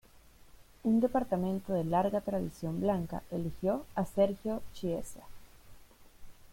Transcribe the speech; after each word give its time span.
Un 0.83 0.99
departamento 0.99 1.73
de 1.73 1.83
larga 1.83 2.21
tradición 2.21 2.79
blanca, 2.81 3.21
eligió 3.29 3.85
a 3.93 4.03
Sergio 4.05 4.63
Chiesa. 4.73 5.21